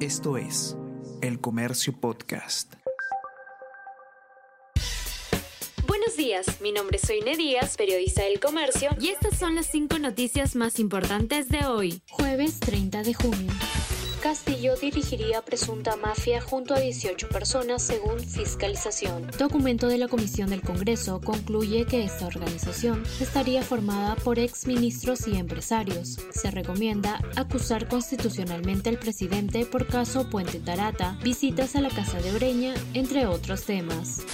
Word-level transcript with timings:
Esto 0.00 0.36
es 0.36 0.76
El 1.22 1.40
Comercio 1.40 1.98
Podcast. 1.98 2.74
Buenos 5.86 6.18
días, 6.18 6.60
mi 6.60 6.70
nombre 6.70 6.98
es 6.98 7.08
Soine 7.08 7.34
Díaz, 7.34 7.78
periodista 7.78 8.22
del 8.24 8.38
Comercio, 8.38 8.90
y 9.00 9.08
estas 9.08 9.38
son 9.38 9.54
las 9.54 9.64
cinco 9.68 9.98
noticias 9.98 10.54
más 10.54 10.78
importantes 10.80 11.48
de 11.48 11.64
hoy, 11.64 12.02
jueves 12.10 12.60
30 12.60 13.04
de 13.04 13.14
junio. 13.14 13.52
Castillo 14.26 14.74
dirigiría 14.74 15.40
presunta 15.40 15.94
mafia 15.94 16.40
junto 16.40 16.74
a 16.74 16.80
18 16.80 17.28
personas 17.28 17.80
según 17.80 18.18
fiscalización. 18.18 19.30
Documento 19.38 19.86
de 19.86 19.98
la 19.98 20.08
Comisión 20.08 20.50
del 20.50 20.62
Congreso 20.62 21.20
concluye 21.20 21.86
que 21.86 22.02
esta 22.02 22.26
organización 22.26 23.04
estaría 23.20 23.62
formada 23.62 24.16
por 24.16 24.40
exministros 24.40 25.28
y 25.28 25.36
empresarios. 25.36 26.18
Se 26.32 26.50
recomienda 26.50 27.20
acusar 27.36 27.86
constitucionalmente 27.86 28.88
al 28.88 28.98
presidente 28.98 29.64
por 29.64 29.86
caso 29.86 30.28
Puente 30.28 30.58
Tarata, 30.58 31.16
visitas 31.22 31.76
a 31.76 31.80
la 31.80 31.90
Casa 31.90 32.20
de 32.20 32.32
Oreña, 32.32 32.74
entre 32.94 33.26
otros 33.26 33.62
temas. 33.62 34.24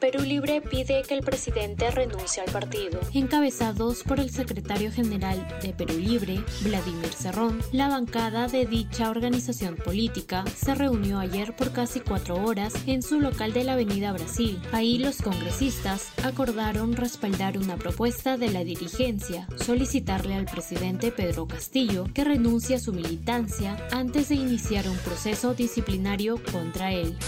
Perú 0.00 0.22
Libre 0.22 0.62
pide 0.62 1.02
que 1.06 1.12
el 1.12 1.22
presidente 1.22 1.90
renuncie 1.90 2.42
al 2.42 2.50
partido. 2.50 2.98
Encabezados 3.12 4.02
por 4.02 4.18
el 4.18 4.30
secretario 4.30 4.90
general 4.90 5.46
de 5.60 5.74
Perú 5.74 5.98
Libre, 5.98 6.42
Vladimir 6.62 7.12
Cerrón, 7.12 7.60
la 7.70 7.88
bancada 7.88 8.48
de 8.48 8.64
dicha 8.64 9.10
organización 9.10 9.76
política 9.76 10.44
se 10.56 10.74
reunió 10.74 11.18
ayer 11.18 11.54
por 11.54 11.72
casi 11.72 12.00
cuatro 12.00 12.42
horas 12.42 12.72
en 12.86 13.02
su 13.02 13.20
local 13.20 13.52
de 13.52 13.64
la 13.64 13.74
Avenida 13.74 14.10
Brasil. 14.12 14.58
Ahí 14.72 14.98
los 14.98 15.20
congresistas 15.20 16.08
acordaron 16.24 16.96
respaldar 16.96 17.58
una 17.58 17.76
propuesta 17.76 18.38
de 18.38 18.50
la 18.50 18.64
dirigencia, 18.64 19.46
solicitarle 19.56 20.34
al 20.34 20.46
presidente 20.46 21.12
Pedro 21.12 21.46
Castillo 21.46 22.06
que 22.14 22.24
renuncie 22.24 22.76
a 22.76 22.80
su 22.80 22.94
militancia 22.94 23.76
antes 23.92 24.30
de 24.30 24.36
iniciar 24.36 24.88
un 24.88 24.96
proceso 24.96 25.52
disciplinario 25.52 26.40
contra 26.50 26.90
él. 26.90 27.18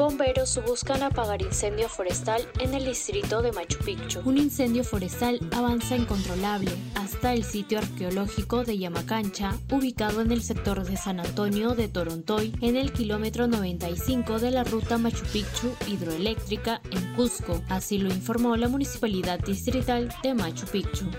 Bomberos 0.00 0.58
buscan 0.66 1.02
apagar 1.02 1.42
incendio 1.42 1.86
forestal 1.86 2.40
en 2.58 2.72
el 2.72 2.86
distrito 2.86 3.42
de 3.42 3.52
Machu 3.52 3.78
Picchu. 3.84 4.22
Un 4.24 4.38
incendio 4.38 4.82
forestal 4.82 5.38
avanza 5.52 5.94
incontrolable 5.94 6.70
hasta 6.94 7.34
el 7.34 7.44
sitio 7.44 7.80
arqueológico 7.80 8.64
de 8.64 8.78
Yamacancha, 8.78 9.58
ubicado 9.70 10.22
en 10.22 10.32
el 10.32 10.42
sector 10.42 10.84
de 10.84 10.96
San 10.96 11.20
Antonio 11.20 11.74
de 11.74 11.88
Torontoy, 11.88 12.56
en 12.62 12.78
el 12.78 12.94
kilómetro 12.94 13.46
95 13.46 14.38
de 14.38 14.50
la 14.50 14.64
ruta 14.64 14.96
Machu 14.96 15.26
Picchu 15.26 15.70
hidroeléctrica 15.86 16.80
en 16.90 17.14
Cusco. 17.14 17.60
Así 17.68 17.98
lo 17.98 18.08
informó 18.08 18.56
la 18.56 18.68
Municipalidad 18.68 19.38
Distrital 19.40 20.08
de 20.22 20.32
Machu 20.32 20.64
Picchu. 20.64 21.10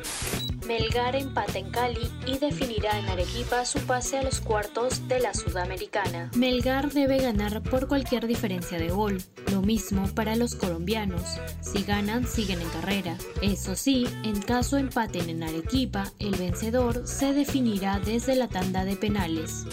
Melgar 0.67 1.15
empata 1.15 1.59
en 1.59 1.71
Cali 1.71 2.09
y 2.25 2.37
definirá 2.37 2.97
en 2.99 3.09
Arequipa 3.09 3.65
su 3.65 3.79
pase 3.79 4.19
a 4.19 4.23
los 4.23 4.39
cuartos 4.39 5.07
de 5.07 5.19
la 5.19 5.33
Sudamericana. 5.33 6.29
Melgar 6.35 6.91
debe 6.91 7.17
ganar 7.17 7.61
por 7.63 7.87
cualquier 7.87 8.27
diferencia 8.27 8.77
de 8.77 8.89
gol. 8.89 9.21
Lo 9.51 9.61
mismo 9.61 10.07
para 10.13 10.35
los 10.35 10.55
colombianos. 10.55 11.39
Si 11.61 11.83
ganan, 11.83 12.27
siguen 12.27 12.61
en 12.61 12.69
carrera. 12.69 13.17
Eso 13.41 13.75
sí, 13.75 14.07
en 14.23 14.39
caso 14.41 14.77
empaten 14.77 15.29
en 15.29 15.43
Arequipa, 15.43 16.11
el 16.19 16.35
vencedor 16.35 17.07
se 17.07 17.33
definirá 17.33 17.99
desde 17.99 18.35
la 18.35 18.47
tanda 18.47 18.85
de 18.85 18.95
penales 18.95 19.65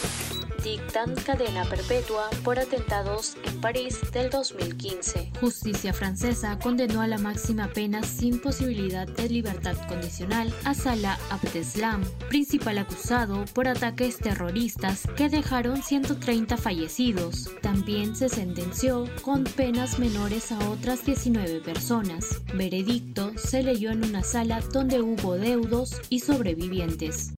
dictan 0.62 1.14
cadena 1.14 1.64
perpetua 1.64 2.31
por 2.45 2.59
atentados 2.59 3.37
en 3.45 3.61
París 3.61 3.98
del 4.12 4.31
2015. 4.31 5.33
Justicia 5.41 5.92
francesa 5.92 6.59
condenó 6.59 7.00
a 7.00 7.06
la 7.06 7.19
máxima 7.19 7.69
pena 7.69 8.03
sin 8.03 8.41
posibilidad 8.41 9.06
de 9.06 9.28
libertad 9.28 9.77
condicional 9.89 10.53
a 10.65 10.75
Salah 10.75 11.19
Abdeslam, 11.31 12.05
principal 12.28 12.78
acusado 12.78 13.45
por 13.55 13.69
ataques 13.69 14.19
terroristas 14.19 15.03
que 15.17 15.28
dejaron 15.28 15.83
130 15.83 16.56
fallecidos. 16.56 17.50
También 17.62 18.17
se 18.17 18.28
sentenció 18.28 19.09
con 19.22 19.45
penas 19.45 19.98
menores 19.98 20.53
a 20.53 20.59
otras 20.70 21.05
19 21.05 21.61
personas. 21.61 22.43
Veredicto 22.55 23.33
se 23.37 23.62
leyó 23.62 23.91
en 23.91 24.05
una 24.05 24.22
sala 24.22 24.61
donde 24.72 25.00
hubo 25.00 25.37
deudos 25.37 26.00
y 26.09 26.21
sobrevivientes. 26.21 27.38